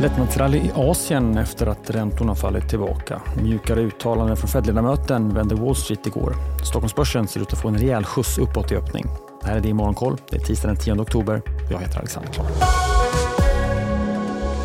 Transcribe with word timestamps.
Lättnadsrally 0.00 0.58
i 0.58 0.70
Asien 0.74 1.38
efter 1.38 1.66
att 1.66 1.90
räntorna 1.90 2.34
fallit 2.34 2.68
tillbaka. 2.68 3.20
Mjukare 3.42 3.80
uttalanden 3.80 4.36
från 4.36 4.48
Fed-ledamöten 4.48 5.34
vände 5.34 5.54
Wall 5.54 5.76
Street 5.76 6.06
igår. 6.06 6.34
Stockholmsbörsen 6.64 7.28
ser 7.28 7.40
ut 7.40 7.52
att 7.52 7.58
få 7.58 7.68
en 7.68 7.78
rejäl 7.78 8.04
skjuts 8.04 8.38
uppåt 8.38 8.72
i 8.72 8.76
öppning. 8.76 9.06
Det 9.40 9.46
här 9.46 9.56
är 9.56 9.60
det 9.60 9.68
i 9.68 9.72
Morgonkoll. 9.72 10.16
Det 10.30 10.36
är 10.36 10.40
tisdag 10.40 10.68
den 10.68 10.76
10 10.76 10.92
oktober. 11.00 11.42
Jag 11.70 11.78
heter 11.78 11.98
Alexander 11.98 12.32
Klar. 12.32 12.46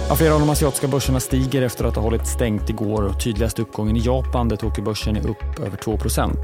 Ja, 0.10 0.16
flera 0.16 0.34
av 0.34 0.40
de 0.40 0.50
asiatiska 0.50 0.88
börserna 0.88 1.20
stiger 1.20 1.62
efter 1.62 1.86
att 1.86 1.96
ha 1.96 2.02
hållit 2.02 2.28
stängt 2.28 2.70
igår. 2.70 3.14
Tydligast 3.24 3.60
uppgången 3.60 3.98
i 3.98 4.00
Japan 4.00 4.50
där 4.50 4.56
Tokyobörsen 4.56 5.16
är 5.16 5.30
upp 5.30 5.60
över 5.60 5.78
2% 5.78 6.36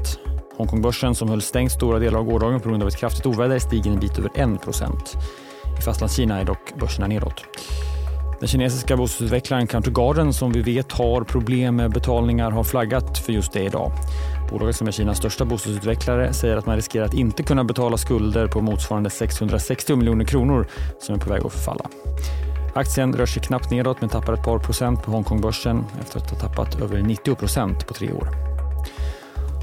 Hongkongbörsen 0.56 1.14
som 1.14 1.28
höll 1.28 1.42
stängt 1.42 1.72
stora 1.72 1.98
delar 1.98 2.18
av 2.18 2.24
gårdagen 2.24 2.60
på 2.60 2.68
grund 2.68 2.82
av 2.82 2.88
ett 2.88 2.96
kraftigt 2.96 3.26
oväder 3.26 3.58
stiger 3.58 3.90
en 3.90 4.00
bit 4.00 4.18
över 4.18 4.28
1% 4.28 4.90
I 5.78 5.82
Fastlandskina 5.82 6.40
är 6.40 6.44
dock 6.44 6.74
börserna 6.80 7.06
nedåt. 7.06 7.44
Den 8.40 8.48
kinesiska 8.48 8.96
bostadsutvecklaren 8.96 9.66
Countergarden 9.66 10.32
som 10.32 10.52
vi 10.52 10.62
vet 10.62 10.92
har 10.92 11.24
problem 11.24 11.76
med 11.76 11.92
betalningar 11.92 12.50
har 12.50 12.64
flaggat 12.64 13.18
för 13.18 13.32
just 13.32 13.52
det 13.52 13.62
idag. 13.62 13.92
Bolaget 14.50 14.76
som 14.76 14.86
är 14.86 14.92
Kinas 14.92 15.18
största 15.18 15.44
bostadsutvecklare 15.44 16.32
säger 16.32 16.56
att 16.56 16.66
man 16.66 16.76
riskerar 16.76 17.04
att 17.04 17.14
inte 17.14 17.42
kunna 17.42 17.64
betala 17.64 17.96
skulder 17.96 18.46
på 18.46 18.60
motsvarande 18.60 19.10
660 19.10 19.96
miljoner 19.96 20.24
kronor 20.24 20.66
som 21.00 21.14
är 21.14 21.18
på 21.18 21.30
väg 21.30 21.46
att 21.46 21.52
förfalla. 21.52 21.84
Aktien 22.74 23.12
rör 23.12 23.26
sig 23.26 23.42
knappt 23.42 23.70
nedåt 23.70 24.00
men 24.00 24.10
tappar 24.10 24.32
ett 24.32 24.44
par 24.44 24.58
procent 24.58 25.02
på 25.02 25.10
Hongkongbörsen 25.10 25.84
efter 26.00 26.18
att 26.18 26.30
ha 26.30 26.38
tappat 26.38 26.82
över 26.82 27.02
90 27.02 27.34
procent 27.34 27.86
på 27.86 27.94
tre 27.94 28.12
år. 28.12 28.28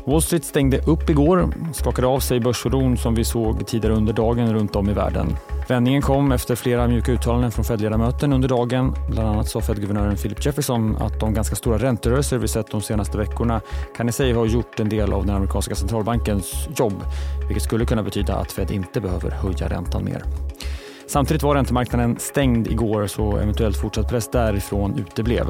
Wall 0.06 0.22
Street 0.22 0.46
stängde 0.46 0.80
upp 0.80 1.10
igår, 1.10 1.54
skakade 1.74 2.08
av 2.08 2.20
sig 2.20 2.40
börsoron 2.40 2.98
som 2.98 3.16
vi 3.16 3.24
såg 3.24 3.68
tidigare 3.68 3.96
under 3.96 4.14
dagen 4.14 4.54
runt 4.54 4.76
om 4.76 4.90
i 4.90 4.94
världen. 4.94 5.36
Vändningen 5.68 6.02
kom 6.02 6.32
efter 6.32 6.56
flera 6.56 6.88
mjuka 6.88 7.12
uttalanden 7.12 7.52
från 7.52 7.66
Fed-ledamöter 7.66 8.34
under 8.34 8.50
dagen. 8.50 8.94
Bland 9.10 9.30
annat 9.30 9.48
sa 9.48 9.62
Fed-guvernören 9.62 10.16
Philip 10.16 10.46
Jefferson 10.46 10.96
att 10.96 11.20
de 11.20 11.34
ganska 11.34 11.56
stora 11.56 11.78
ränterörelser 11.78 12.38
vi 12.38 12.48
sett 12.48 12.72
de 12.72 12.82
senaste 12.82 13.18
veckorna 13.18 13.62
kan 13.98 14.10
i 14.10 14.12
sig 14.12 14.34
ha 14.34 14.46
gjort 14.46 14.80
en 14.80 14.90
del 14.90 15.14
av 15.14 15.26
den 15.26 15.36
amerikanska 15.36 15.76
centralbankens 15.76 16.68
jobb, 16.78 17.04
vilket 17.48 17.64
skulle 17.64 17.86
kunna 17.86 18.04
betyda 18.04 18.36
att 18.36 18.52
Fed 18.52 18.72
inte 18.72 19.02
behöver 19.02 19.32
höja 19.32 19.70
räntan 19.70 20.06
mer. 20.06 20.24
Samtidigt 21.08 21.44
var 21.44 21.56
räntemarknaden 21.56 22.20
stängd 22.20 22.68
igår 22.68 23.08
så 23.08 23.38
eventuellt 23.38 23.78
fortsatt 23.78 24.10
press 24.10 24.32
därifrån 24.32 25.00
uteblev. 25.00 25.46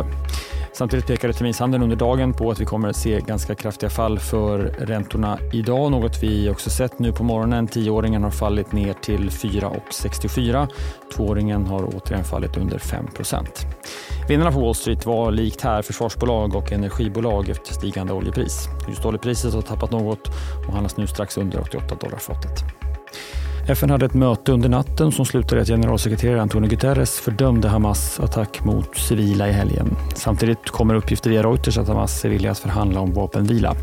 Samtidigt 0.78 1.08
pekade 1.08 1.34
terminshandeln 1.34 1.84
under 1.84 1.96
dagen 1.96 2.34
på 2.34 2.52
att 2.52 2.60
vi 2.60 2.66
kommer 2.66 2.90
att 2.90 2.96
se 2.96 3.22
ganska 3.22 3.56
kraftiga 3.56 3.90
fall 3.90 4.20
för 4.20 4.60
räntorna 4.60 5.40
idag. 5.54 5.92
Något 5.92 6.24
vi 6.24 6.50
också 6.50 6.70
sett 6.70 7.00
nu 7.00 7.12
på 7.12 7.24
morgonen. 7.24 7.68
Tioåringen 7.68 8.24
har 8.24 8.32
fallit 8.32 8.72
ner 8.72 8.94
till 8.94 9.30
4,64. 9.30 10.68
Tvååringen 11.16 11.66
har 11.66 11.84
återigen 11.96 12.24
fallit 12.24 12.58
under 12.58 12.78
5% 12.78 13.46
Vinnarna 14.28 14.52
på 14.52 14.60
Wall 14.60 14.76
Street 14.76 15.06
var 15.06 15.32
likt 15.32 15.62
här 15.62 15.82
försvarsbolag 15.82 16.56
och 16.56 16.72
energibolag 16.72 17.50
efter 17.50 17.74
stigande 17.74 18.14
oljepris. 18.14 18.68
Just 18.88 19.06
oljepriset 19.06 19.54
har 19.54 19.62
tappat 19.62 19.92
något 19.92 20.28
och 20.68 20.74
handlas 20.74 20.98
nu 20.98 21.08
strax 21.08 21.38
under 21.38 21.62
88 21.62 21.96
dollar 21.96 22.18
fatet. 22.18 22.77
FN 23.70 23.90
hade 23.90 24.06
ett 24.06 24.14
möte 24.14 24.52
under 24.52 24.70
natten 24.70 25.12
som 25.12 25.26
slutade 25.26 25.60
i 25.60 25.62
att 25.62 25.68
generalsekreterare 25.68 26.42
Antonio 26.42 26.70
Guterres 26.70 27.20
fördömde 27.20 27.68
Hamas 27.68 28.20
attack 28.20 28.64
mot 28.64 28.98
civila 28.98 29.48
i 29.48 29.52
helgen. 29.52 29.96
Samtidigt 30.16 30.70
kommer 30.70 30.96
uppgifter 30.96 31.30
via 31.30 31.44
Reuters 31.44 31.78
att 31.78 31.88
Hamas 31.88 32.26
är 32.26 32.30
villiga 32.30 32.52
att 32.52 32.60
förhandla 32.60 33.00
om 33.00 33.14
vapenvila. 33.14 33.76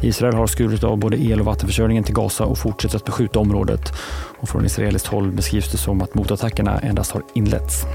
Israel 0.00 0.34
har 0.34 0.46
skurit 0.46 0.84
av 0.84 0.98
både 0.98 1.16
el 1.16 1.40
och 1.40 1.46
vattenförsörjningen 1.46 2.04
till 2.04 2.14
Gaza 2.14 2.44
och 2.44 2.58
fortsätter 2.58 2.96
att 2.96 3.04
beskjuta 3.04 3.38
området. 3.38 3.92
Och 4.40 4.48
från 4.48 4.66
israeliskt 4.66 5.06
håll 5.06 5.32
beskrivs 5.32 5.72
det 5.72 5.78
som 5.78 6.02
att 6.02 6.14
motattackerna 6.14 6.78
endast 6.78 7.12
har 7.12 7.22
inletts. 7.34 7.86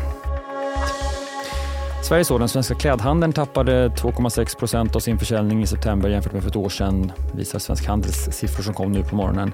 Sverige 2.06 2.26
så, 2.26 2.38
den 2.38 2.50
svenska 2.50 2.76
klädhandeln 2.76 3.34
tappade 3.34 3.88
2,6 3.88 4.58
procent 4.58 4.96
av 4.96 5.00
sin 5.00 5.20
försäljning 5.20 5.64
i 5.64 5.68
september 5.68 6.10
jämfört 6.10 6.34
med 6.34 6.42
för 6.44 6.50
ett 6.50 6.56
år 6.56 6.70
sedan, 6.70 7.12
visar 7.34 7.60
Svensk 7.60 7.88
Handels 7.88 8.30
siffror 8.32 8.64
som 8.64 8.74
kom 8.74 8.92
nu 8.92 9.04
på 9.04 9.16
morgonen. 9.16 9.54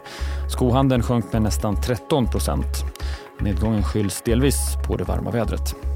Skohandeln 0.49 1.03
sjönk 1.03 1.33
med 1.33 1.41
nästan 1.41 1.81
13 1.81 2.27
procent. 2.27 2.67
Nedgången 3.39 3.83
skylls 3.83 4.21
delvis 4.21 4.57
på 4.87 4.97
det 4.97 5.03
varma 5.03 5.31
vädret. 5.31 5.90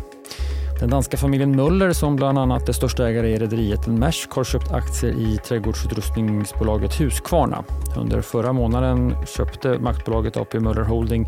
Den 0.79 0.89
danska 0.89 1.17
familjen 1.17 1.55
Möller 1.55 1.93
som 1.93 2.15
bland 2.15 2.37
annat 2.37 2.69
är 2.69 2.73
största 2.73 3.09
ägare 3.09 3.29
i 3.29 3.37
rederiet 3.37 3.87
Maersk 3.87 4.31
har 4.31 4.43
köpt 4.43 4.71
aktier 4.71 5.11
i 5.11 5.37
trädgårdsutrustningsbolaget 5.37 7.01
Husqvarna. 7.01 7.63
Under 7.97 8.21
förra 8.21 8.53
månaden 8.53 9.15
köpte 9.25 9.79
maktbolaget 9.79 10.37
AP 10.37 10.59
Möller 10.59 10.81
Holding 10.81 11.27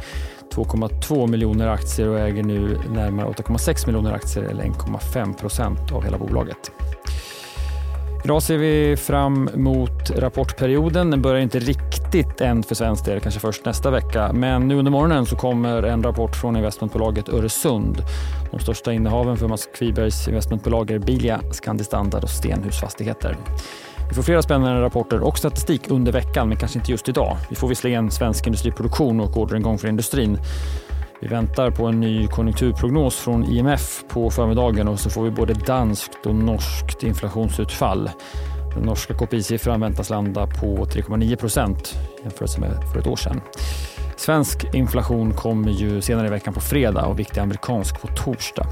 2,2 0.55 1.27
miljoner 1.27 1.67
aktier 1.67 2.07
och 2.07 2.19
äger 2.19 2.43
nu 2.43 2.79
närmare 2.93 3.27
8,6 3.27 3.85
miljoner 3.87 4.11
aktier 4.11 4.43
eller 4.43 4.63
1,5 4.63 5.33
procent 5.33 5.91
av 5.91 6.03
hela 6.03 6.17
bolaget. 6.17 6.71
Idag 8.23 8.43
ser 8.43 8.57
vi 8.57 8.97
fram 8.97 9.49
mot 9.55 10.11
rapportperioden. 10.11 11.11
Den 11.11 11.21
börjar 11.21 11.41
inte 11.41 11.59
riktigt 11.59 12.41
än 12.41 12.63
för 12.63 12.75
svensk 12.75 13.05
del, 13.05 13.19
kanske 13.19 13.39
först 13.39 13.65
nästa 13.65 13.91
vecka. 13.91 14.33
Men 14.33 14.67
nu 14.67 14.75
under 14.75 14.91
morgonen 14.91 15.25
så 15.25 15.35
kommer 15.35 15.83
en 15.83 16.03
rapport 16.03 16.35
från 16.35 16.55
investmentbolaget 16.55 17.29
Öresund. 17.29 18.03
De 18.51 18.59
största 18.59 18.93
innehaven 18.93 19.37
för 19.37 19.47
Mats 19.47 19.69
Kvibergs 19.77 20.27
investmentbolag 20.27 20.91
är 20.91 20.99
Bilia, 20.99 21.41
Scandi 21.51 21.83
Standard 21.83 22.23
och 22.23 22.29
Stenhus 22.29 22.79
Fastigheter. 22.79 23.37
Vi 24.09 24.15
får 24.15 24.23
flera 24.23 24.41
spännande 24.41 24.81
rapporter 24.81 25.19
och 25.19 25.37
statistik 25.37 25.81
under 25.87 26.11
veckan, 26.11 26.49
men 26.49 26.57
kanske 26.57 26.79
inte 26.79 26.91
just 26.91 27.09
idag. 27.09 27.37
Vi 27.49 27.55
får 27.55 27.67
visserligen 27.67 28.11
svensk 28.11 28.47
industriproduktion 28.47 29.19
och 29.19 29.37
orderingång 29.37 29.77
för 29.77 29.87
industrin. 29.87 30.37
Vi 31.19 31.27
väntar 31.27 31.71
på 31.71 31.85
en 31.85 31.99
ny 31.99 32.27
konjunkturprognos 32.27 33.15
från 33.15 33.43
IMF 33.43 34.03
på 34.07 34.29
förmiddagen 34.29 34.87
och 34.87 34.99
så 34.99 35.09
får 35.09 35.23
vi 35.23 35.31
både 35.31 35.53
danskt 35.53 36.25
och 36.25 36.35
norskt 36.35 37.03
inflationsutfall. 37.03 38.09
Den 38.75 38.83
norska 38.83 39.13
KPI-siffran 39.13 39.81
väntas 39.81 40.09
landa 40.09 40.47
på 40.47 40.85
3,9 40.85 41.35
procent 41.35 41.95
jämfört 42.23 42.57
med 42.57 42.71
för 42.93 42.99
ett 42.99 43.07
år 43.07 43.15
sedan. 43.15 43.41
Svensk 44.17 44.73
inflation 44.73 45.33
kommer 45.33 45.71
ju 45.71 46.01
senare 46.01 46.27
i 46.27 46.29
veckan 46.29 46.53
på 46.53 46.59
fredag 46.59 47.05
och 47.05 47.19
viktig 47.19 47.41
amerikansk 47.41 48.01
på 48.01 48.07
torsdag. 48.07 48.65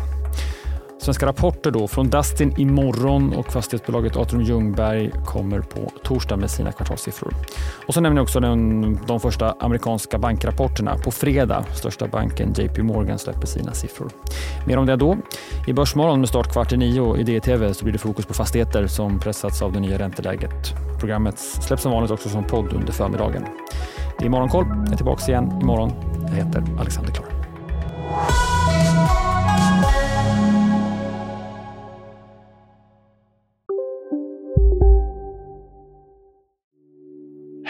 Svenska 1.05 1.25
rapporter 1.25 1.71
då 1.71 1.87
från 1.87 2.09
Dustin 2.09 2.53
imorgon 2.57 3.33
och 3.33 3.53
fastighetsbolaget 3.53 4.17
Atrium 4.17 4.43
Ljungberg 4.43 5.11
kommer 5.25 5.59
på 5.59 5.91
torsdag 6.03 6.37
med 6.37 6.51
sina 6.51 6.71
kvartalssiffror. 6.71 7.33
Och 7.87 7.93
så 7.93 8.01
nämner 8.01 8.19
jag 8.19 8.23
också 8.23 8.39
den, 8.39 8.99
de 9.07 9.19
första 9.19 9.55
amerikanska 9.59 10.17
bankrapporterna. 10.17 10.97
På 10.97 11.11
fredag, 11.11 11.65
största 11.75 12.07
banken 12.07 12.53
JP 12.57 12.83
Morgan 12.83 13.19
släpper 13.19 13.47
sina 13.47 13.73
siffror. 13.73 14.09
Mer 14.67 14.77
om 14.77 14.85
det 14.85 14.95
då. 14.95 15.17
I 15.67 15.73
Börsmorgon 15.73 16.19
med 16.19 16.29
start 16.29 16.51
kvart 16.51 16.73
i 16.73 16.77
nio 16.77 17.17
i 17.17 17.23
DTV 17.23 17.73
så 17.73 17.83
blir 17.83 17.93
det 17.93 17.99
fokus 17.99 18.25
på 18.25 18.33
fastigheter 18.33 18.87
som 18.87 19.19
pressats 19.19 19.61
av 19.61 19.71
det 19.71 19.79
nya 19.79 19.99
ränteläget. 19.99 20.73
Programmet 20.99 21.39
släpps 21.39 21.83
som 21.83 21.91
vanligt 21.91 22.11
också 22.11 22.29
som 22.29 22.43
podd 22.43 22.73
under 22.73 22.93
förmiddagen. 22.93 23.45
Det 24.19 24.25
är 24.25 24.29
Morgonkoll. 24.29 24.65
Jag 24.67 24.93
är 24.93 24.95
tillbaka 24.97 25.31
igen 25.31 25.59
imorgon. 25.61 25.91
Jag 26.27 26.35
heter 26.35 26.63
Alexander 26.79 27.13
Klar. 27.13 27.27